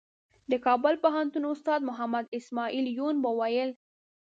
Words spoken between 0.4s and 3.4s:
د کابل پوهنتون استاد محمد اسمعیل یون به